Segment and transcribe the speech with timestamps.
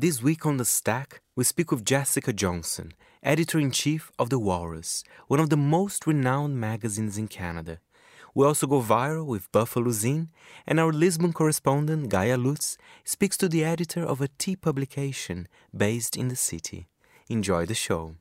[0.00, 4.38] This week on The Stack, we speak with Jessica Johnson, editor in chief of The
[4.38, 7.80] Walrus, one of the most renowned magazines in Canada.
[8.34, 10.28] We also go viral with Buffalo Zine,
[10.66, 16.16] and our Lisbon correspondent, Gaia Lutz, speaks to the editor of a tea publication based
[16.16, 16.88] in the city.
[17.28, 18.14] Enjoy the show.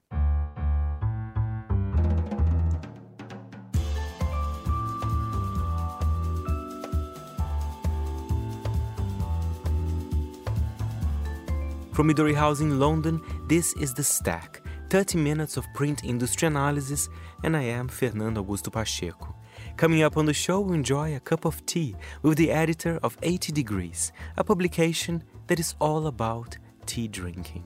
[11.99, 17.09] From Midori House in London, this is The Stack, 30 minutes of print industry analysis,
[17.43, 19.35] and I am Fernando Augusto Pacheco.
[19.75, 23.17] Coming up on the show, we enjoy a cup of tea with the editor of
[23.21, 27.65] 80 Degrees, a publication that is all about tea drinking.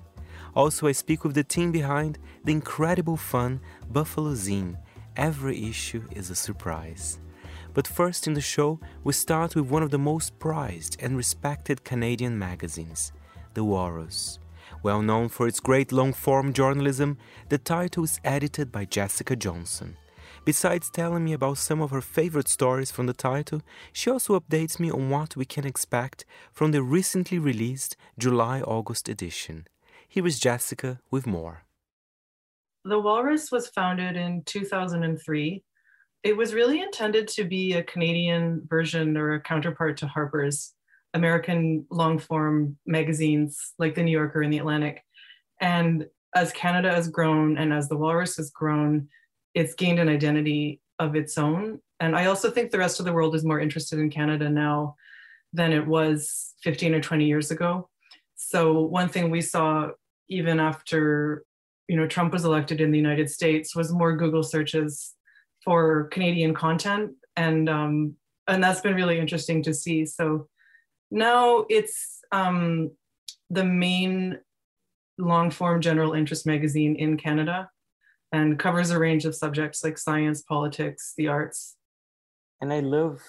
[0.56, 4.80] Also, I speak with the team behind the incredible fun Buffalo Zine.
[5.16, 7.20] Every issue is a surprise.
[7.76, 11.84] But first in the show, we start with one of the most prized and respected
[11.84, 13.12] Canadian magazines.
[13.54, 14.40] The Walrus.
[14.82, 17.18] Well known for its great long form journalism,
[17.50, 19.98] the title is edited by Jessica Johnson.
[20.44, 23.62] Besides telling me about some of her favorite stories from the title,
[23.94, 29.08] she also updates me on what we can expect from the recently released July August
[29.08, 29.68] edition.
[30.08, 31.64] Here is Jessica with more.
[32.84, 35.64] The Walrus was founded in 2003.
[36.24, 40.74] It was really intended to be a Canadian version or a counterpart to Harper's.
[41.14, 45.04] American long form magazines like the New Yorker and the Atlantic.
[45.62, 49.08] And as Canada has grown and as the Walrus has grown,
[49.54, 51.80] it's gained an identity of its own.
[52.00, 54.96] And I also think the rest of the world is more interested in Canada now
[55.54, 57.90] than it was 15 or 20 years ago.
[58.36, 59.90] So one thing we saw
[60.28, 61.44] even after
[61.88, 65.14] you know Trump was elected in the United States was more Google searches
[65.64, 68.16] for Canadian content, and um,
[68.48, 70.06] and that's been really interesting to see.
[70.06, 70.48] So
[71.14, 72.92] now it's um,
[73.50, 74.40] the main
[75.18, 77.70] long form general interest magazine in Canada
[78.32, 81.76] and covers a range of subjects like science, politics, the arts.
[82.62, 83.22] And I love,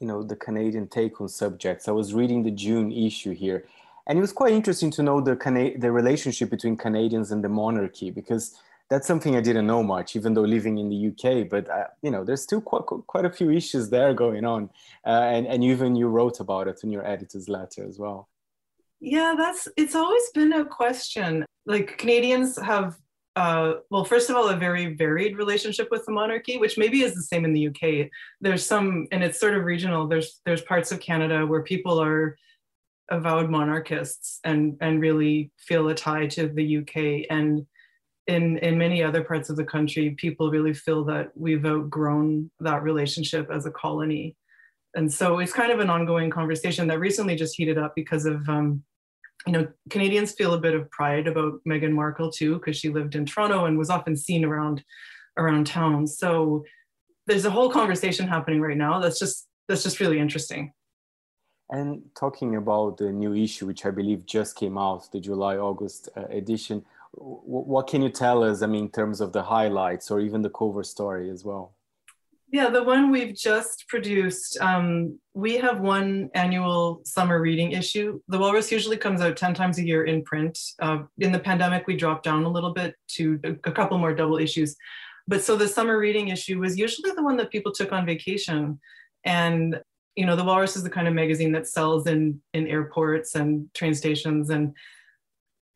[0.00, 1.88] you know, the Canadian take on subjects.
[1.88, 3.64] I was reading the June issue here,
[4.06, 7.48] and it was quite interesting to know the Cana- the relationship between Canadians and the
[7.48, 11.48] monarchy because that's something I didn't know much, even though living in the UK.
[11.48, 14.68] But uh, you know, there's still quite quite a few issues there going on,
[15.06, 18.28] uh, and and even you wrote about it in your editor's letter as well.
[19.00, 21.46] Yeah, that's it's always been a question.
[21.66, 22.98] Like Canadians have,
[23.36, 27.14] uh, well, first of all, a very varied relationship with the monarchy, which maybe is
[27.14, 28.10] the same in the UK.
[28.40, 30.08] There's some, and it's sort of regional.
[30.08, 32.36] There's there's parts of Canada where people are
[33.08, 37.66] avowed monarchists and and really feel a tie to the UK and
[38.26, 42.82] in in many other parts of the country, people really feel that we've outgrown that
[42.82, 44.36] relationship as a colony,
[44.94, 48.48] and so it's kind of an ongoing conversation that recently just heated up because of.
[48.48, 48.82] Um,
[49.46, 53.14] you know, Canadians feel a bit of pride about Meghan Markle too, because she lived
[53.14, 54.84] in Toronto and was often seen around
[55.38, 56.06] around town.
[56.06, 56.62] So
[57.26, 60.72] there's a whole conversation happening right now that's just that's just really interesting.
[61.70, 66.08] And talking about the new issue, which I believe just came out, the July August
[66.16, 70.20] uh, edition, what can you tell us, I mean, in terms of the highlights or
[70.20, 71.74] even the cover story as well?
[72.52, 78.20] Yeah, the one we've just produced, um, we have one annual summer reading issue.
[78.26, 80.58] The Walrus usually comes out 10 times a year in print.
[80.80, 84.38] Uh, in the pandemic, we dropped down a little bit to a couple more double
[84.38, 84.74] issues.
[85.28, 88.80] But so the summer reading issue was usually the one that people took on vacation.
[89.24, 89.80] And,
[90.16, 93.72] you know, the Walrus is the kind of magazine that sells in, in airports and
[93.74, 94.50] train stations.
[94.50, 94.74] And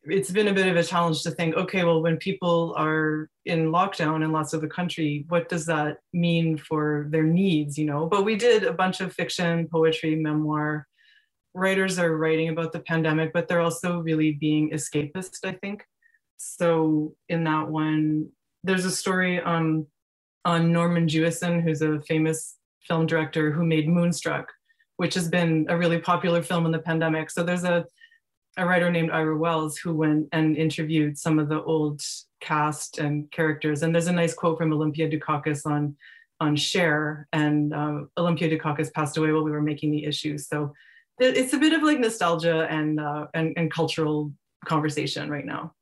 [0.07, 3.71] it's been a bit of a challenge to think okay well when people are in
[3.71, 8.05] lockdown in lots of the country what does that mean for their needs you know?
[8.05, 10.87] But we did a bunch of fiction poetry memoir.
[11.53, 15.83] Writers are writing about the pandemic but they're also really being escapist i think.
[16.37, 18.29] So in that one
[18.63, 19.87] there's a story um,
[20.43, 24.51] on norman jewison who's a famous film director who made moonstruck
[24.97, 27.29] which has been a really popular film in the pandemic.
[27.29, 27.85] So there's a
[28.57, 32.01] a writer named Ira Wells who went and interviewed some of the old
[32.39, 33.83] cast and characters.
[33.83, 35.95] And there's a nice quote from Olympia Dukakis on
[36.41, 40.37] on Cher, and uh, Olympia Dukakis passed away while we were making the issue.
[40.37, 40.73] So
[41.17, 44.33] it's a bit of like nostalgia and uh, and, and cultural
[44.65, 45.73] conversation right now.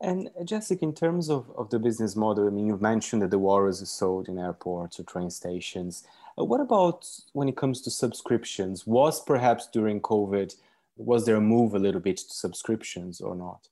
[0.00, 3.38] And Jessica, in terms of, of the business model, I mean, you've mentioned that the
[3.38, 6.04] Walrus is sold in airports or train stations.
[6.38, 8.86] Uh, what about when it comes to subscriptions?
[8.86, 10.54] Was perhaps during COVID
[10.96, 13.68] was there a move a little bit to subscriptions or not?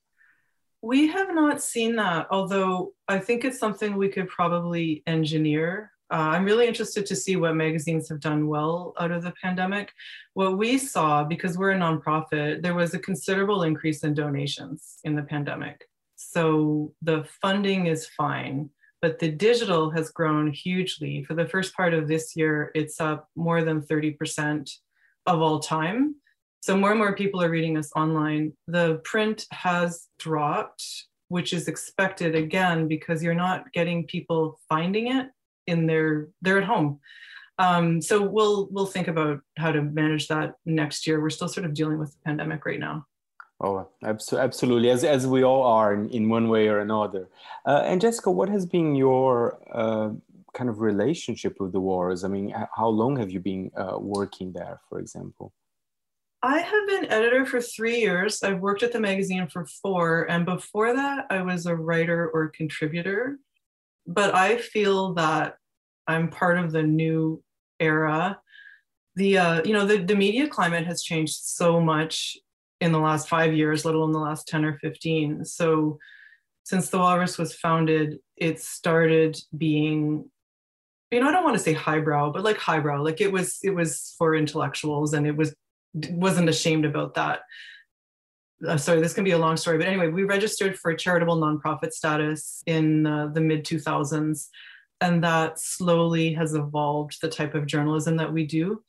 [0.82, 5.92] We have not seen that, although I think it's something we could probably engineer.
[6.10, 9.92] Uh, I'm really interested to see what magazines have done well out of the pandemic.
[10.34, 15.14] What we saw, because we're a nonprofit, there was a considerable increase in donations in
[15.14, 15.88] the pandemic.
[16.16, 18.68] So the funding is fine,
[19.00, 21.22] but the digital has grown hugely.
[21.24, 24.70] For the first part of this year, it's up more than 30%
[25.26, 26.16] of all time.
[26.62, 28.52] So more and more people are reading us online.
[28.68, 30.84] The print has dropped,
[31.26, 35.26] which is expected again because you're not getting people finding it
[35.66, 37.00] in their they're at home.
[37.58, 41.20] Um, so we'll we'll think about how to manage that next year.
[41.20, 43.06] We're still sort of dealing with the pandemic right now.
[43.60, 47.28] Oh, absolutely, as as we all are in, in one way or another.
[47.66, 50.10] Uh, and Jessica, what has been your uh,
[50.54, 52.22] kind of relationship with the Walrus?
[52.22, 55.52] I mean, how long have you been uh, working there, for example?
[56.42, 58.42] I have been editor for three years.
[58.42, 62.48] I've worked at the magazine for four, and before that, I was a writer or
[62.48, 63.38] contributor.
[64.08, 65.56] But I feel that
[66.08, 67.42] I'm part of the new
[67.78, 68.40] era.
[69.14, 72.36] The uh, you know the the media climate has changed so much
[72.80, 75.44] in the last five years, let alone the last ten or fifteen.
[75.44, 75.98] So
[76.64, 80.28] since the Walrus was founded, it started being
[81.12, 83.70] you know i don't want to say highbrow but like highbrow like it was it
[83.70, 85.54] was for intellectuals and it was
[85.94, 87.40] wasn't ashamed about that.
[88.66, 91.92] Uh, sorry, this can be a long story, but anyway, we registered for charitable nonprofit
[91.92, 94.48] status in uh, the mid 2000s,
[95.00, 98.82] and that slowly has evolved the type of journalism that we do.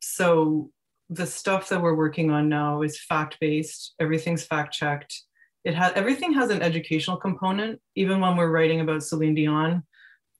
[0.00, 0.70] So
[1.08, 3.94] the stuff that we're working on now is fact based.
[4.00, 5.22] Everything's fact checked.
[5.64, 7.80] It has everything has an educational component.
[7.94, 9.84] Even when we're writing about Celine Dion,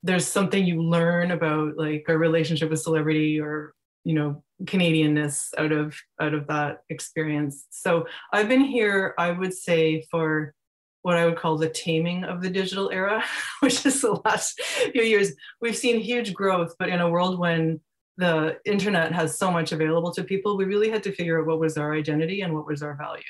[0.03, 3.75] there's something you learn about like a relationship with celebrity or
[4.05, 7.67] you know Canadianness out of out of that experience.
[7.71, 10.55] So I've been here, I would say, for
[11.03, 13.25] what I would call the taming of the digital era,
[13.61, 15.33] which is the last few years.
[15.61, 17.81] We've seen huge growth, but in a world when
[18.17, 21.59] the internet has so much available to people, we really had to figure out what
[21.59, 23.23] was our identity and what was our value.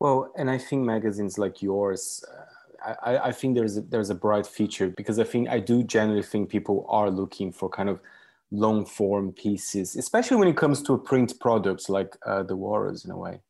[0.00, 2.24] Well, and I think magazines like yours,
[2.84, 5.82] uh, I, I think there's a, there's a bright future because I think I do
[5.82, 8.00] generally think people are looking for kind of
[8.50, 13.10] long form pieces, especially when it comes to print products like uh, the Walrus in
[13.10, 13.40] a way?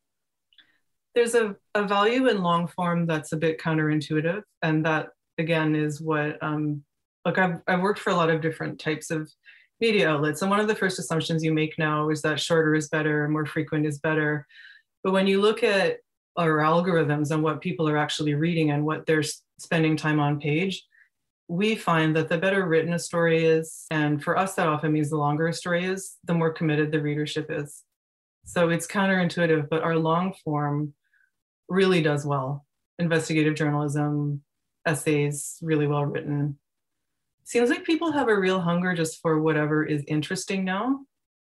[1.14, 4.43] There's a, a value in long form that's a bit counterintuitive.
[4.62, 5.08] And that,
[5.38, 6.85] again, is what, um,
[7.25, 9.29] look, I've, I've worked for a lot of different types of
[9.81, 10.43] media outlets.
[10.43, 13.47] And one of the first assumptions you make now is that shorter is better, more
[13.47, 14.47] frequent is better.
[15.02, 15.97] But when you look at
[16.37, 19.25] our algorithms and what people are actually reading and what they're
[19.58, 20.85] spending time on page,
[21.50, 25.11] we find that the better written a story is, and for us, that often means
[25.11, 27.82] the longer a story is, the more committed the readership is.
[28.44, 30.94] So it's counterintuitive, but our long form
[31.69, 32.64] really does well.
[33.00, 34.43] Investigative journalism,
[34.87, 36.56] essays, really well written.
[37.43, 41.00] Seems like people have a real hunger just for whatever is interesting now,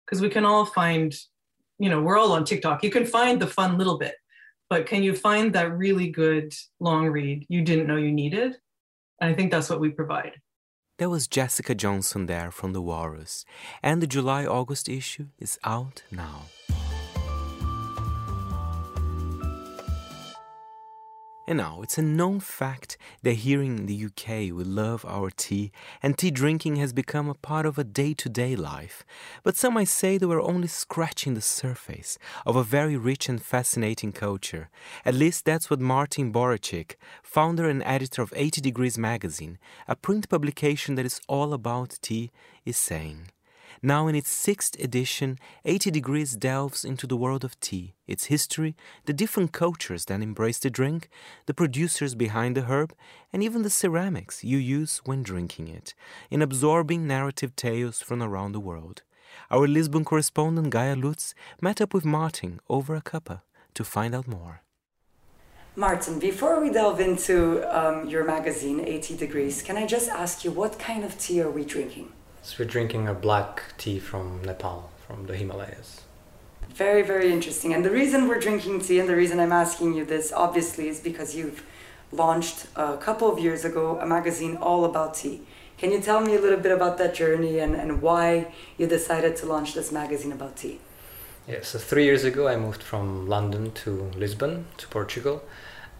[0.04, 1.14] because we can all find,
[1.78, 2.84] you know, we're all on TikTok.
[2.84, 4.16] You can find the fun little bit,
[4.68, 8.56] but can you find that really good long read you didn't know you needed?
[9.20, 10.40] And I think that's what we provide.
[10.98, 13.44] There was Jessica Johnson there from The Walrus,
[13.82, 16.42] and the July August issue is out now.
[21.46, 25.72] And now, it's a known fact that here in the UK we love our tea,
[26.02, 29.04] and tea drinking has become a part of a day to day life.
[29.42, 33.42] But some might say that we're only scratching the surface of a very rich and
[33.42, 34.70] fascinating culture.
[35.04, 40.30] At least that's what Martin Borachik, founder and editor of 80 Degrees magazine, a print
[40.30, 42.30] publication that is all about tea,
[42.64, 43.28] is saying.
[43.86, 48.74] Now, in its sixth edition, 80 Degrees delves into the world of tea, its history,
[49.04, 51.10] the different cultures that embrace the drink,
[51.44, 52.94] the producers behind the herb,
[53.30, 55.92] and even the ceramics you use when drinking it,
[56.30, 59.02] in absorbing narrative tales from around the world.
[59.50, 63.42] Our Lisbon correspondent Gaia Lutz met up with Martin over a cuppa
[63.74, 64.62] to find out more.
[65.76, 70.52] Martin, before we delve into um, your magazine, 80 Degrees, can I just ask you
[70.52, 72.14] what kind of tea are we drinking?
[72.44, 76.02] So we're drinking a black tea from Nepal, from the Himalayas.
[76.74, 77.72] Very, very interesting.
[77.72, 81.00] And the reason we're drinking tea and the reason I'm asking you this, obviously, is
[81.00, 81.64] because you've
[82.12, 85.40] launched a couple of years ago a magazine all about tea.
[85.78, 89.36] Can you tell me a little bit about that journey and, and why you decided
[89.36, 90.80] to launch this magazine about tea?
[91.48, 95.42] Yeah, so three years ago I moved from London to Lisbon, to Portugal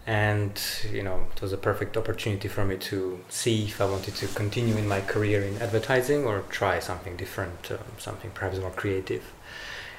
[0.07, 4.15] and you know it was a perfect opportunity for me to see if I wanted
[4.15, 8.71] to continue in my career in advertising or try something different, um, something perhaps more
[8.71, 9.23] creative.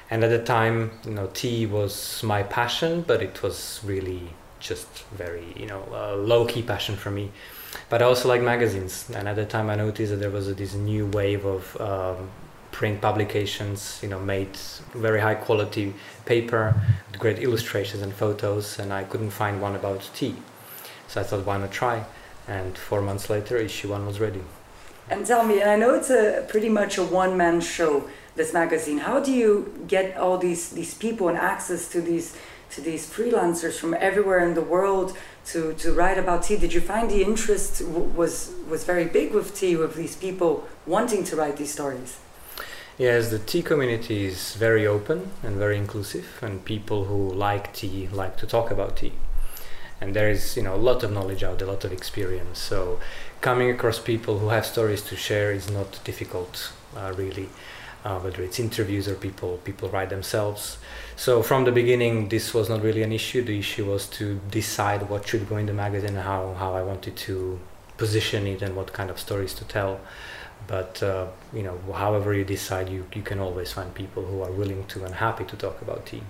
[0.09, 4.87] And at the time, you know, tea was my passion, but it was really just
[5.11, 5.83] very you know
[6.17, 7.31] low key passion for me.
[7.89, 9.09] but I also like magazines.
[9.13, 12.29] And at the time, I noticed that there was this new wave of um,
[12.77, 14.55] print publications, you know, made
[14.93, 15.91] very high quality
[16.25, 16.75] paper,
[17.07, 20.35] with great illustrations and photos, and I couldn't find one about tea.
[21.07, 22.05] So I thought, why not try?
[22.47, 24.43] And four months later, issue one was ready.
[25.09, 28.53] And tell me, and I know it's a pretty much a one man show, this
[28.53, 28.99] magazine.
[28.99, 29.51] How do you
[29.87, 32.27] get all these these people and access to these
[32.73, 35.17] to these freelancers from everywhere in the world
[35.51, 36.57] to, to write about tea?
[36.57, 37.81] Did you find the interest
[38.21, 38.33] was
[38.69, 40.51] was very big with tea, with these people
[40.85, 42.11] wanting to write these stories?
[42.97, 48.09] Yes, the tea community is very open and very inclusive, and people who like tea
[48.11, 49.13] like to talk about tea.
[50.01, 52.57] And there is, you know, a lot of knowledge out there, a lot of experience.
[52.57, 52.99] So,
[53.39, 57.49] coming across people who have stories to share is not difficult, uh, really.
[58.05, 60.77] Uh, whether it's interviews or people people write themselves.
[61.17, 63.43] So from the beginning, this was not really an issue.
[63.43, 67.17] The issue was to decide what should go in the magazine how, how I wanted
[67.17, 67.59] to
[67.97, 69.99] position it and what kind of stories to tell.
[70.65, 74.51] But uh, you know, however you decide, you, you can always find people who are
[74.51, 76.23] willing to and happy to talk about tea.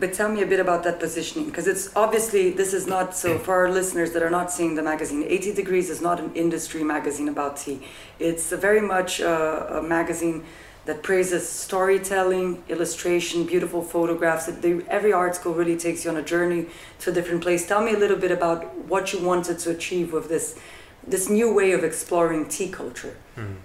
[0.00, 3.36] But tell me a bit about that positioning, because it's obviously this is not so
[3.38, 5.24] for our listeners that are not seeing the magazine.
[5.26, 7.80] 80 Degrees is not an industry magazine about tea.
[8.20, 10.44] It's very much a, a magazine
[10.84, 14.46] that praises storytelling, illustration, beautiful photographs.
[14.46, 16.66] They, every article really takes you on a journey
[17.00, 17.66] to a different place.
[17.66, 20.58] Tell me a little bit about what you wanted to achieve with this
[21.06, 23.16] this new way of exploring tea culture.
[23.36, 23.56] Mm.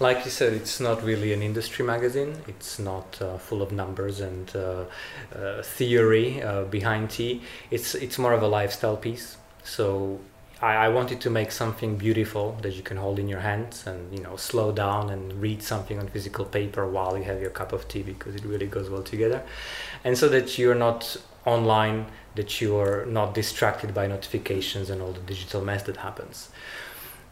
[0.00, 2.36] Like you said, it's not really an industry magazine.
[2.48, 4.84] It's not uh, full of numbers and uh,
[5.34, 7.42] uh, theory uh, behind tea.
[7.70, 9.36] It's it's more of a lifestyle piece.
[9.62, 10.20] So
[10.60, 14.12] I, I wanted to make something beautiful that you can hold in your hands and
[14.16, 17.72] you know slow down and read something on physical paper while you have your cup
[17.72, 19.42] of tea because it really goes well together
[20.04, 25.12] and so that you're not online that you are not distracted by notifications and all
[25.12, 26.48] the digital mess that happens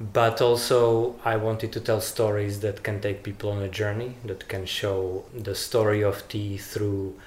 [0.03, 4.49] but also I wanted to tell stories that can take people on a journey that
[4.49, 7.19] can show the story of tea through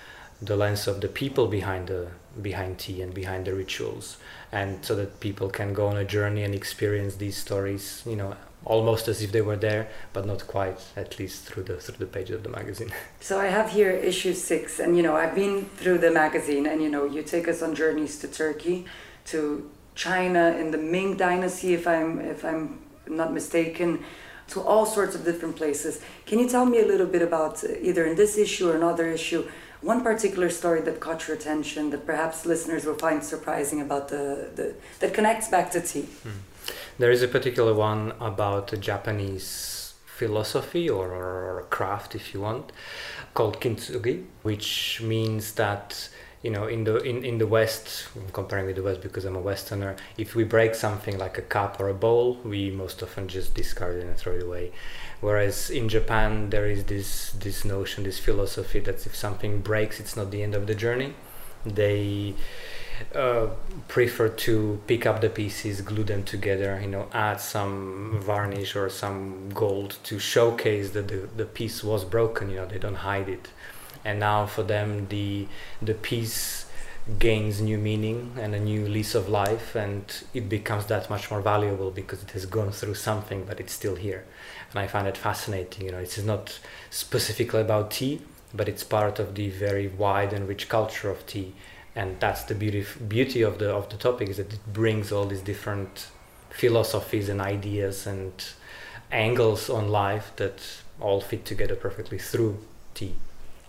[0.42, 2.08] the lens of the people behind the
[2.42, 4.18] behind tea and behind the rituals.
[4.52, 8.36] And so that people can go on a journey and experience these stories you know
[8.66, 12.06] almost as if they were there but not quite at least through the through the
[12.06, 12.92] pages of the magazine.
[13.20, 16.82] So i have here issue 6 and you know i've been through the magazine and
[16.82, 18.86] you know you take us on journeys to turkey
[19.26, 24.04] to china in the ming dynasty if i'm if i'm not mistaken
[24.48, 28.06] to all sorts of different places can you tell me a little bit about either
[28.06, 29.48] in this issue or another issue
[29.82, 34.50] one particular story that caught your attention that perhaps listeners will find surprising about the,
[34.56, 36.08] the that connects back to tea?
[36.24, 36.40] Hmm.
[36.98, 42.72] There is a particular one about Japanese philosophy or, or, craft, if you want,
[43.34, 46.10] called kintsugi, which means that
[46.42, 49.36] you know in the in, in the west i'm comparing with the west because i'm
[49.36, 53.28] a westerner if we break something like a cup or a bowl we most often
[53.28, 54.72] just discard it and throw it away.
[55.22, 60.16] Whereas in japan there is this this notion this philosophy that if something breaks it's
[60.16, 61.14] not the end of the journey.
[61.66, 62.36] They
[63.14, 63.48] uh,
[63.88, 68.90] prefer to pick up the pieces, glue them together, you know, add some varnish or
[68.90, 73.28] some gold to showcase that the, the piece was broken, you know, they don't hide
[73.28, 73.50] it
[74.06, 75.48] and now for them the
[75.82, 76.66] the piece
[77.20, 81.42] gains new meaning and a new lease of life and it becomes that much more
[81.42, 84.24] valuable because it has gone through something but it's still here.
[84.72, 86.60] And i find it fascinating you know it's not
[86.90, 88.22] specifically about tea
[88.54, 91.54] but it's part of the very wide and rich culture of tea.
[91.96, 95.26] And that's the beauty beauty of the of the topic is that it brings all
[95.26, 96.08] these different
[96.50, 98.34] philosophies and ideas and
[99.12, 100.60] angles on life that
[101.00, 102.58] all fit together perfectly through
[102.94, 103.16] tea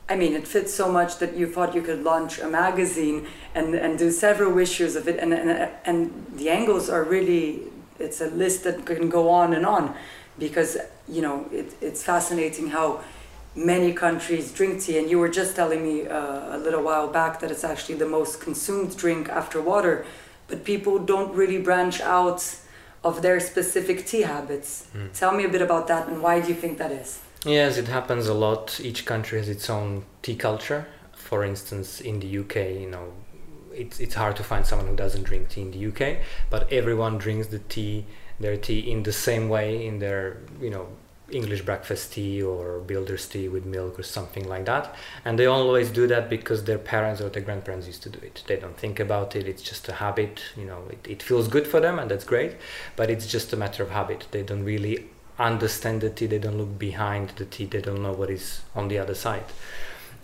[0.09, 3.75] I mean, it fits so much that you thought you could launch a magazine and,
[3.75, 5.19] and do several issues of it.
[5.19, 7.63] And, and, and the angles are really,
[7.99, 9.97] it's a list that can go on and on
[10.39, 13.03] because, you know, it, it's fascinating how
[13.57, 14.99] many countries drink tea.
[14.99, 18.09] And you were just telling me uh, a little while back that it's actually the
[18.09, 20.07] most consumed drink after water.
[20.47, 22.45] But people don't really branch out
[23.03, 24.87] of their specific tea habits.
[24.95, 25.13] Mm.
[25.13, 27.21] Tell me a bit about that and why do you think that is?
[27.47, 28.81] Yes, it happens a lot.
[28.81, 30.87] Each country has its own tea culture.
[31.15, 33.13] For instance, in the UK, you know,
[33.73, 36.19] it's it's hard to find someone who doesn't drink tea in the UK,
[36.51, 38.05] but everyone drinks the tea,
[38.41, 40.89] their tea in the same way in their, you know,
[41.31, 44.95] English breakfast tea or builder's tea with milk or something like that.
[45.25, 48.43] And they always do that because their parents or their grandparents used to do it.
[48.49, 50.43] They don't think about it, it's just a habit.
[50.57, 52.57] You know, it, it feels good for them and that's great,
[52.97, 54.27] but it's just a matter of habit.
[54.33, 55.07] They don't really
[55.39, 58.89] understand the tea, they don't look behind the tea, they don't know what is on
[58.89, 59.45] the other side.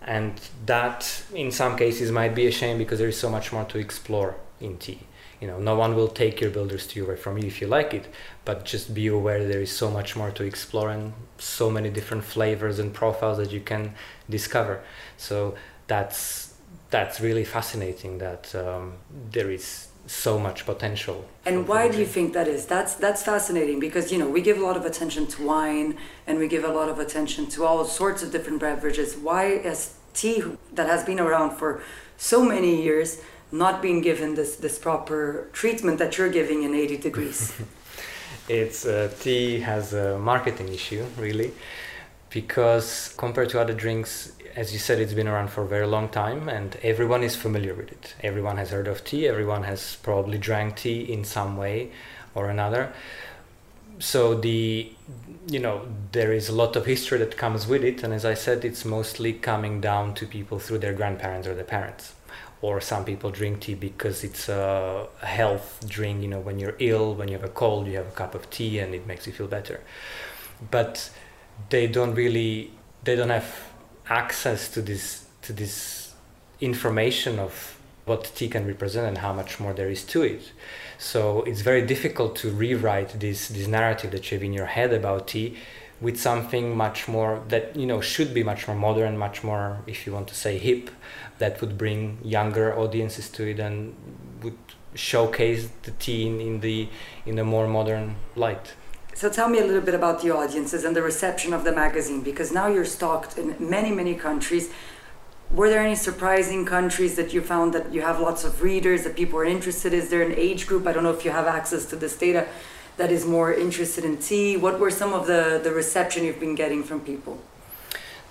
[0.05, 3.65] And that, in some cases, might be a shame because there is so much more
[3.67, 5.01] to explore in tea.
[5.43, 7.93] you know no one will take your builder's tea away from you if you like
[7.93, 8.07] it
[8.45, 12.23] but just be aware there is so much more to explore and so many different
[12.23, 13.93] flavors and profiles that you can
[14.31, 14.81] discover
[15.17, 15.57] so
[15.89, 16.55] that's
[16.91, 18.93] that's really fascinating that um,
[19.33, 21.25] there is so much potential.
[21.47, 22.67] And why do you think that is?
[22.67, 26.39] That's that's fascinating because you know we give a lot of attention to wine and
[26.39, 29.17] we give a lot of attention to all sorts of different beverages.
[29.17, 31.83] Why is tea that has been around for
[32.19, 36.99] so many years not being given this this proper treatment that you're giving in 80
[36.99, 37.41] degrees?
[38.49, 41.53] it's uh, tea has a marketing issue really
[42.29, 46.09] because compared to other drinks as you said, it's been around for a very long
[46.09, 48.15] time and everyone is familiar with it.
[48.23, 51.91] Everyone has heard of tea, everyone has probably drank tea in some way
[52.35, 52.93] or another.
[53.99, 54.93] So the
[55.49, 58.35] you know there is a lot of history that comes with it and as I
[58.35, 62.15] said it's mostly coming down to people through their grandparents or their parents.
[62.61, 67.15] Or some people drink tea because it's a health drink, you know, when you're ill,
[67.15, 69.33] when you have a cold, you have a cup of tea and it makes you
[69.33, 69.81] feel better.
[70.71, 71.11] But
[71.71, 72.71] they don't really
[73.05, 73.72] they don't have
[74.09, 76.15] access to this to this
[76.61, 80.53] information of what tea can represent and how much more there is to it.
[80.99, 84.93] So it's very difficult to rewrite this this narrative that you have in your head
[84.93, 85.57] about tea
[86.01, 90.05] with something much more that you know should be much more modern, much more, if
[90.05, 90.91] you want to say, hip,
[91.39, 93.95] that would bring younger audiences to it and
[94.43, 94.59] would
[94.95, 96.89] showcase the tea in, in the
[97.25, 98.75] in a more modern light.
[99.15, 102.23] So tell me a little bit about the audiences and the reception of the magazine
[102.23, 104.71] because now you're stocked in many, many countries.
[105.51, 109.15] Were there any surprising countries that you found that you have lots of readers, that
[109.15, 109.93] people are interested?
[109.93, 110.87] Is there an age group?
[110.87, 112.49] I don't know if you have access to this data
[112.97, 114.57] that is more interested in tea.
[114.57, 117.39] What were some of the, the reception you've been getting from people?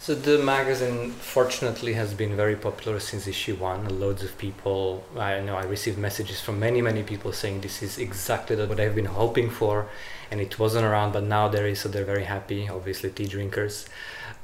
[0.01, 3.99] So the magazine, fortunately, has been very popular since issue one.
[3.99, 7.99] Loads of people, I know I received messages from many, many people saying this is
[7.99, 9.89] exactly what I've been hoping for,
[10.31, 12.67] and it wasn't around, but now there is, so they're very happy.
[12.67, 13.85] Obviously, tea drinkers.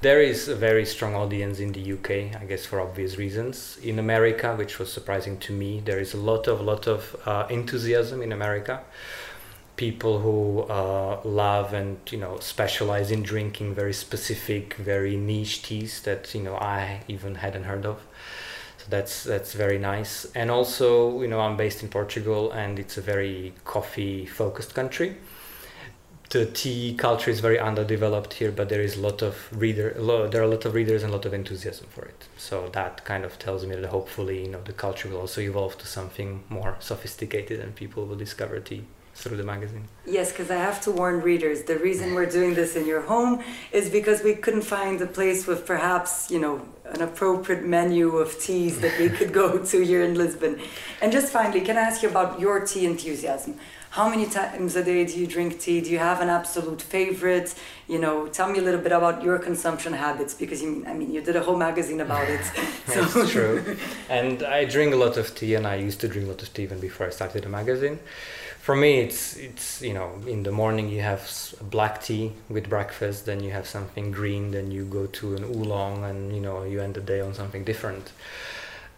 [0.02, 3.80] There is a very strong audience in the UK, I guess for obvious reasons.
[3.82, 7.48] In America, which was surprising to me, there is a lot of lot of uh,
[7.50, 8.84] enthusiasm in America
[9.78, 16.02] people who uh, love and you know specialize in drinking very specific, very niche teas
[16.02, 18.02] that you know I even hadn't heard of.
[18.80, 20.26] So that's that's very nice.
[20.36, 25.18] And also, you know, I'm based in Portugal, and it's a very coffee focused country.
[26.30, 29.94] The tea culture is very underdeveloped here, but there is a lot of reader.
[30.30, 32.28] there are a lot of readers and a lot of enthusiasm for it.
[32.36, 35.78] So that kind of tells me that hopefully, you know, the culture will also evolve
[35.78, 38.84] to something more sophisticated, and people will discover tea
[39.18, 39.88] through the magazine.
[40.06, 41.64] Yes, because I have to warn readers.
[41.64, 45.48] The reason we're doing this in your home is because we couldn't find a place
[45.48, 50.04] with perhaps, you know, an appropriate menu of teas that we could go to here
[50.04, 50.62] in Lisbon.
[51.02, 53.60] And just finally, can I ask you about your tea enthusiasm?
[53.92, 55.82] How many times a day do you drink tea?
[55.82, 57.56] Do you have an absolute favorite?
[57.88, 61.12] You know, tell me a little bit about your consumption habits because you, I mean,
[61.12, 62.44] you did a whole magazine about it.
[62.88, 63.04] so.
[63.04, 63.78] That's true.
[64.10, 66.54] And I drink a lot of tea, and I used to drink a lot of
[66.54, 68.00] tea even before I started the magazine
[68.68, 71.24] for me it's it's you know in the morning you have
[71.62, 76.04] black tea with breakfast then you have something green then you go to an oolong
[76.04, 78.12] and you know you end the day on something different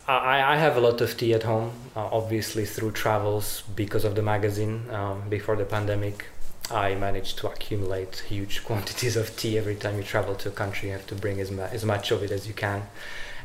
[0.10, 4.16] i, I have a lot of tea at home uh, obviously through travels because of
[4.16, 6.26] the magazine um, before the pandemic
[6.72, 10.90] i managed to accumulate huge quantities of tea every time you travel to a country
[10.90, 12.84] you have to bring as, ma- as much of it as you can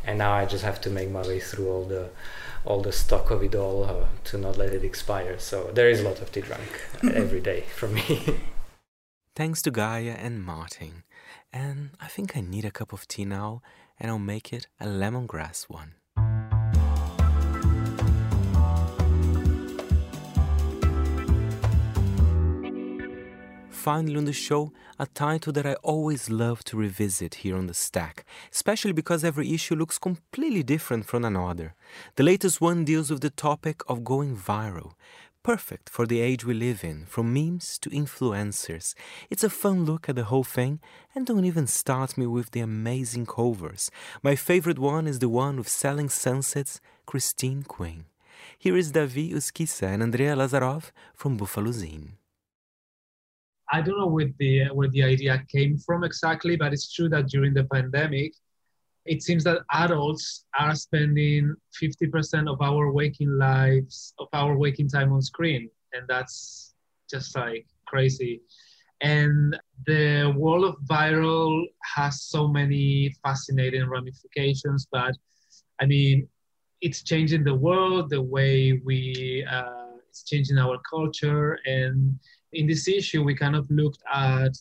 [0.05, 2.09] and now i just have to make my way through all the
[2.65, 5.39] all the stock of it all uh, to not let it expire.
[5.39, 8.41] So there is a lot of tea drunk every day for me.
[9.37, 11.03] Thanks to Gaia and Martin.
[11.53, 13.63] And I think I need a cup of tea now,
[13.99, 15.95] and I'll make it a lemongrass one.
[23.85, 27.75] Finally on the show a title that I always love to revisit here on the
[27.75, 31.75] stack, especially because every issue looks completely different from another.
[32.17, 34.93] The latest one deals with the topic of going viral.
[35.43, 38.95] Perfect for the age we live in, from memes to influencers.
[39.29, 40.81] It's a fun look at the whole thing,
[41.15, 43.91] and don't even start me with the amazing covers.
[44.23, 48.07] My favorite one is the one with Selling Sunset's, Christine Quinn.
[48.59, 52.13] Here is Davi Uskisa and Andrea Lazarov from Buffalo Zine.
[53.75, 57.27] I don't know where the where the idea came from exactly, but it's true that
[57.27, 58.33] during the pandemic,
[59.05, 65.13] it seems that adults are spending 50% of our waking lives of our waking time
[65.13, 66.75] on screen, and that's
[67.11, 68.43] just like crazy.
[69.01, 71.65] And the world of viral
[71.97, 75.15] has so many fascinating ramifications, but
[75.81, 76.29] I mean,
[76.81, 81.59] it's changing the world, the way we uh, it's changing our culture.
[81.67, 82.21] And
[82.55, 84.53] in this issue, we kind of looked at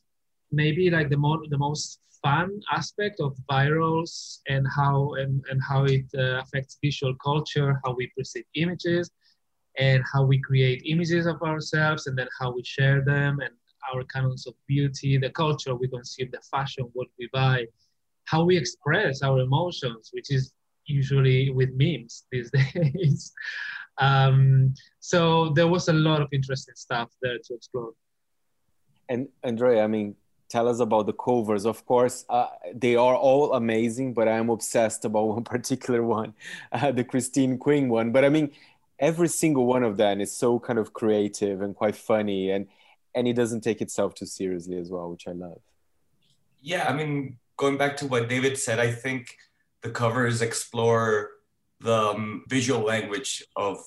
[0.52, 5.84] maybe like the more the most fun aspect of virals and how and, and how
[5.84, 9.12] it uh, affects visual culture, how we perceive images,
[9.78, 13.54] and how we create images of ourselves, and then how we share them, and
[13.94, 17.66] our canons of beauty, the culture we consume, the fashion, what we buy,
[18.26, 20.54] how we express our emotions, which is
[20.86, 23.34] usually with memes these days.
[23.98, 27.92] Um, so there was a lot of interesting stuff there to explore.
[29.10, 30.16] And Andrea, I mean,
[30.50, 31.66] tell us about the covers.
[31.66, 36.34] Of course, uh, they are all amazing, but I'm obsessed about one particular one,
[36.72, 38.12] uh, the Christine Quinn one.
[38.12, 38.52] But I mean,
[39.00, 42.68] every single one of them is so kind of creative and quite funny, and
[43.16, 45.62] and it doesn't take itself too seriously as well, which I love.
[46.62, 49.38] Yeah, I mean, going back to what David said, I think
[49.82, 51.33] the covers explore
[51.84, 53.78] the um, visual language of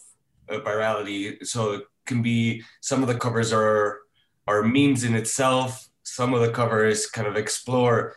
[0.48, 1.44] uh, virality.
[1.46, 4.00] So it can be some of the covers are
[4.46, 5.88] are memes in itself.
[6.02, 8.14] Some of the covers kind of explore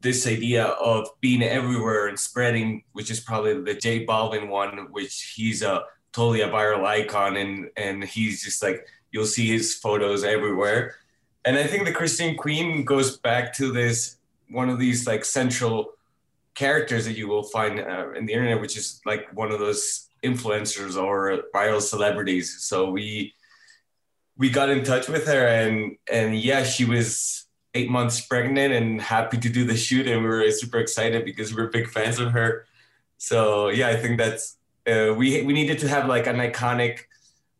[0.00, 5.32] this idea of being everywhere and spreading, which is probably the J Balvin one, which
[5.34, 10.24] he's a totally a viral icon and and he's just like you'll see his photos
[10.24, 10.96] everywhere.
[11.44, 14.18] And I think the Christine Quinn goes back to this
[14.50, 15.92] one of these like central
[16.54, 20.08] characters that you will find uh, in the internet, which is like one of those
[20.22, 22.62] influencers or viral celebrities.
[22.62, 23.34] So we
[24.36, 29.00] we got in touch with her, and and yeah, she was eight months pregnant and
[29.00, 32.32] happy to do the shoot, and we were super excited because we're big fans of
[32.32, 32.66] her.
[33.18, 37.00] So yeah, I think that's uh, we we needed to have like an iconic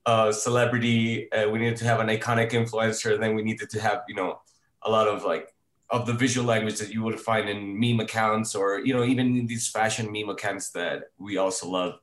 [0.06, 1.30] uh, celebrity.
[1.32, 4.14] Uh, we needed to have an iconic influencer, and then we needed to have you
[4.14, 4.40] know
[4.82, 5.51] a lot of like
[5.92, 9.36] of the visual language that you would find in meme accounts or you know even
[9.36, 12.00] in these fashion meme accounts that we also love.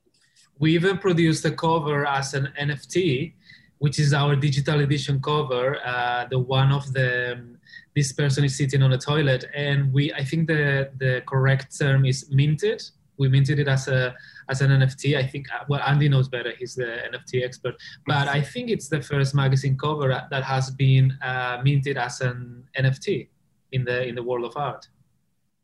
[0.60, 3.34] We even produced a cover as an nft
[3.80, 7.58] which is our digital edition cover uh, the one of the um,
[7.96, 9.46] this person is sitting on a toilet.
[9.56, 12.82] And we i think the the correct term is minted.
[13.18, 14.16] We minted it as a
[14.52, 16.54] as an nft i think uh, well andy knows better.
[16.60, 17.76] He's the nft expert.
[18.06, 22.64] But i think it's the first magazine cover that has been uh, minted as an
[22.78, 23.28] nft
[23.72, 24.88] in the in the world of art?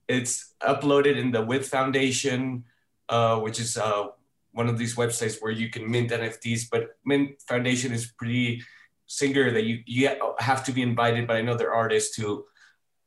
[0.08, 2.64] It's uploaded in the With Foundation,
[3.10, 4.08] uh, which is uh,
[4.52, 6.70] one of these websites where you can mint NFTs.
[6.70, 8.64] But Mint Foundation is pretty
[9.08, 11.28] singular that you you have to be invited.
[11.28, 12.46] by another artist to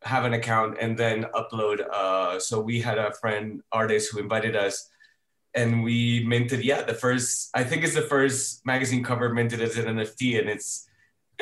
[0.02, 1.80] have an account and then upload.
[1.90, 4.88] Uh, so we had a friend artist who invited us
[5.54, 9.76] and we minted yeah the first i think it's the first magazine cover minted as
[9.76, 10.88] an nft and it's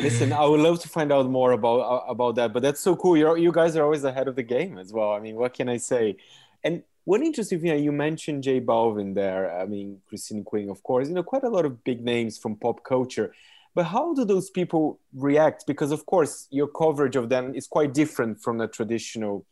[0.00, 2.94] Listen, I would love to find out more about uh, about that, but that's so
[2.96, 3.16] cool.
[3.16, 5.12] You you guys are always ahead of the game as well.
[5.12, 6.16] I mean, what can I say?
[6.62, 9.58] And one interesting thing you mentioned J Balvin there.
[9.58, 11.08] I mean, Christine Quinn, of course.
[11.08, 13.32] You know, quite a lot of big names from pop culture.
[13.74, 15.66] But how do those people react?
[15.66, 19.46] Because of course, your coverage of them is quite different from the traditional,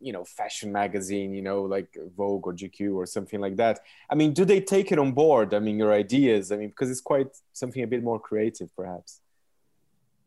[0.00, 1.34] you know, fashion magazine.
[1.34, 3.78] You know, like Vogue or GQ or something like that.
[4.10, 5.54] I mean, do they take it on board?
[5.54, 6.50] I mean, your ideas.
[6.50, 9.20] I mean, because it's quite something a bit more creative, perhaps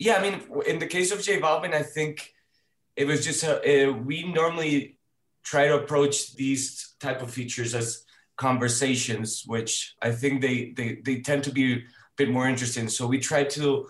[0.02, 2.34] yeah, I mean, in the case of J Balvin, I think
[2.96, 4.98] it was just a, a, we normally
[5.44, 8.04] try to approach these type of features as
[8.36, 11.84] conversations, which I think they they they tend to be a
[12.18, 12.90] bit more interesting.
[12.90, 13.88] So we try to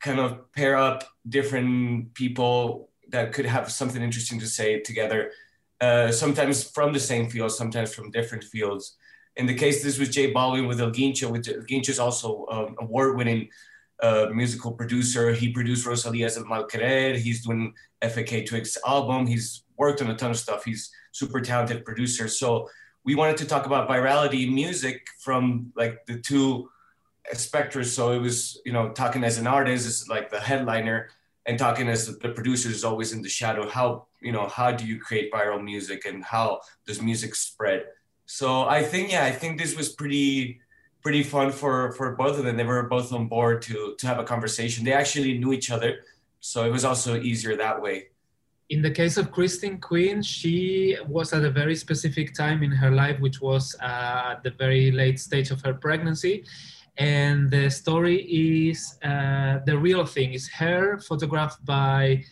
[0.00, 5.30] kind of pair up different people that could have something interesting to say together.
[5.80, 8.98] Uh, sometimes from the same field, sometimes from different fields.
[9.36, 12.44] In the case this was Jay Balvin with El Guincho, which El Guincho is also
[12.50, 13.48] um, award-winning
[14.04, 15.32] a musical producer.
[15.32, 17.16] He produced Rosalia's El Mal Querer.
[17.16, 19.26] He's doing FKA Twigs album.
[19.26, 20.64] He's worked on a ton of stuff.
[20.64, 22.28] He's super talented producer.
[22.28, 22.68] So
[23.04, 26.68] we wanted to talk about virality music from like the two
[27.32, 27.92] specters.
[27.92, 31.08] So it was, you know, talking as an artist is like the headliner
[31.46, 33.68] and talking as the producer is always in the shadow.
[33.68, 37.84] How, you know, how do you create viral music and how does music spread?
[38.26, 40.60] So I think, yeah, I think this was pretty,
[41.04, 42.56] pretty fun for for both of them.
[42.56, 44.84] They were both on board to to have a conversation.
[44.84, 45.90] They actually knew each other,
[46.40, 48.08] so it was also easier that way.
[48.70, 52.90] In the case of Christine Quinn, she was at a very specific time in her
[52.90, 56.44] life, which was uh, at the very late stage of her pregnancy.
[56.96, 58.18] And the story
[58.70, 62.24] is uh, the real thing is her photographed by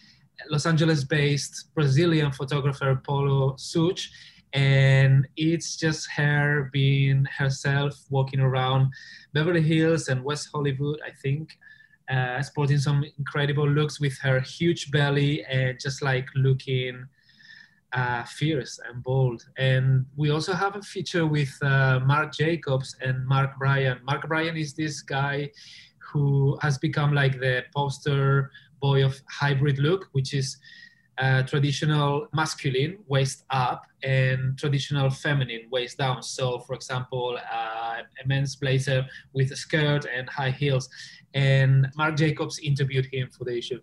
[0.50, 4.10] Los Angeles based Brazilian photographer Paulo Such
[4.52, 8.92] and it's just her being herself walking around
[9.32, 11.58] Beverly Hills and West Hollywood, I think,
[12.10, 17.06] uh, sporting some incredible looks with her huge belly and just like looking
[17.92, 19.42] uh, fierce and bold.
[19.56, 24.00] And we also have a feature with uh, Marc Jacobs and Mark Bryan.
[24.04, 25.50] Mark Bryan is this guy
[25.98, 30.58] who has become like the poster boy of hybrid look, which is
[31.18, 36.22] uh, traditional masculine waist up and traditional feminine waist down.
[36.22, 40.88] So, for example, uh, a men's blazer with a skirt and high heels.
[41.34, 43.80] And Marc Jacobs interviewed him for the issue.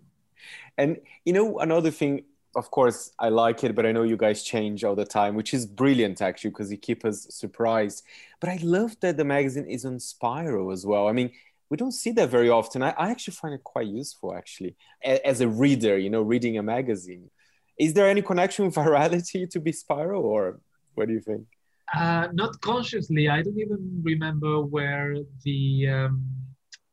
[0.76, 2.24] And you know, another thing,
[2.56, 5.54] of course, I like it, but I know you guys change all the time, which
[5.54, 8.04] is brilliant actually, because you keep us surprised.
[8.40, 11.06] But I love that the magazine is on spiral as well.
[11.06, 11.30] I mean,
[11.70, 12.82] we don't see that very often.
[12.82, 16.58] I, I actually find it quite useful, actually, a, as a reader, you know, reading
[16.58, 17.30] a magazine.
[17.78, 20.60] Is there any connection with virality to be spiral, or
[20.94, 21.46] what do you think?
[21.94, 23.28] Uh, not consciously.
[23.28, 26.24] I don't even remember where the um,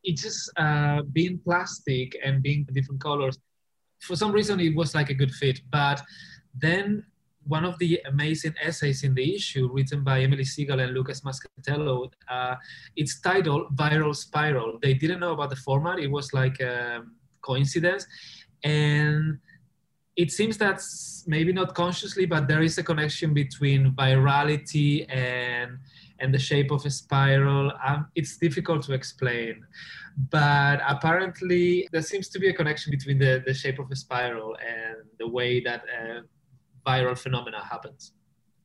[0.04, 3.38] it's just uh, being plastic and being different colors.
[4.00, 5.60] For some reason, it was like a good fit.
[5.70, 6.00] But
[6.56, 7.04] then
[7.48, 12.12] one of the amazing essays in the issue written by Emily Segal and Lucas Mascatello,
[12.28, 12.54] uh,
[12.94, 14.78] it's titled Viral Spiral.
[14.80, 15.98] They didn't know about the format.
[15.98, 17.02] It was like a
[17.40, 18.06] coincidence.
[18.62, 19.38] And
[20.16, 20.82] it seems that
[21.26, 25.78] maybe not consciously, but there is a connection between virality and
[26.20, 27.72] and the shape of a spiral.
[27.86, 29.64] Um, it's difficult to explain,
[30.30, 34.56] but apparently there seems to be a connection between the, the shape of a spiral
[34.56, 36.22] and the way that uh,
[36.88, 38.12] viral phenomena happens.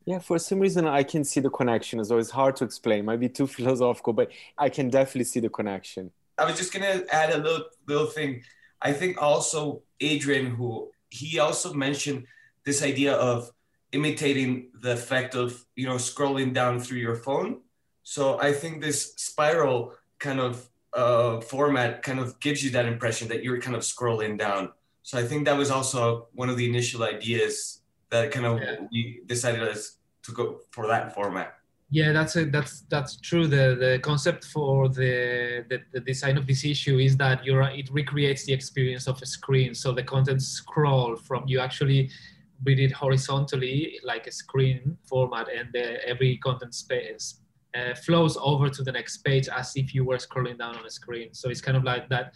[0.06, 2.00] Yeah, for some reason I can see the connection.
[2.00, 3.06] It's always hard to explain.
[3.06, 6.12] Might be too philosophical, but I can definitely see the connection.
[6.38, 8.44] I was just gonna add a little little thing.
[8.82, 12.26] I think also Adrian, who he also mentioned
[12.66, 13.52] this idea of
[13.92, 17.62] imitating the effect of you know scrolling down through your phone.
[18.04, 23.28] So I think this spiral kind of uh, format kind of gives you that impression
[23.30, 24.72] that you're kind of scrolling down.
[25.04, 27.83] So I think that was also one of the initial ideas
[28.14, 28.76] that kind of yeah.
[28.92, 31.50] we decided us to go for that format.
[31.90, 33.46] Yeah, that's a, that's that's true.
[33.46, 37.90] The the concept for the, the, the design of this issue is that you're it
[37.92, 39.76] recreates the experience of a screen.
[39.76, 42.10] So the content scroll from you actually
[42.66, 47.26] read it horizontally like a screen format, and the, every content space
[47.78, 50.94] uh, flows over to the next page as if you were scrolling down on a
[51.00, 51.30] screen.
[51.34, 52.34] So it's kind of like that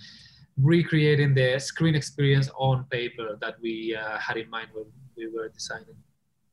[0.62, 4.86] recreating the screen experience on paper that we uh, had in mind when
[5.18, 5.98] we were designing.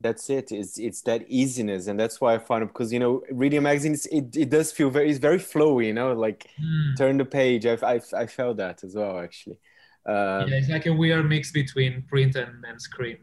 [0.01, 0.53] That's it.
[0.53, 1.87] It's it's that easiness.
[1.87, 4.91] And that's why i found it because you know reading magazines it, it does feel
[4.91, 6.97] very it's very flowy you know like mm.
[6.99, 7.65] turn the page.
[7.67, 9.59] I i i felt that as well actually.
[10.07, 13.19] Um, yeah it's like a weird mix between print and, and screen.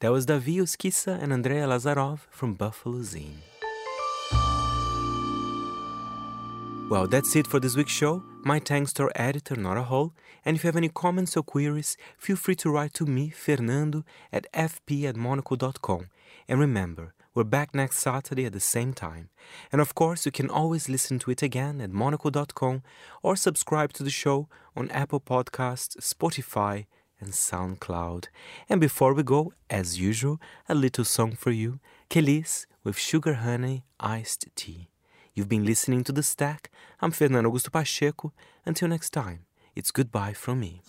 [0.00, 3.42] That was Davi Uskisa and Andrea Lazarov from Buffalo Zine.
[6.88, 8.22] Well, that's it for this week's show.
[8.44, 10.14] My thanks to our editor, Nora Hall.
[10.42, 14.06] And if you have any comments or queries, feel free to write to me, Fernando,
[14.32, 16.08] at fp at monocle.com.
[16.48, 19.28] And remember, we're back next Saturday at the same time.
[19.70, 22.82] And of course, you can always listen to it again at monocle.com
[23.22, 26.86] or subscribe to the show on Apple Podcasts, Spotify,
[27.20, 28.28] and SoundCloud.
[28.66, 33.84] And before we go, as usual, a little song for you Kelis with Sugar Honey
[34.00, 34.88] Iced Tea.
[35.38, 36.68] You've been listening to The Stack.
[37.00, 38.32] I'm Fernando Augusto Pacheco.
[38.66, 39.44] Until next time,
[39.76, 40.82] it's goodbye from me.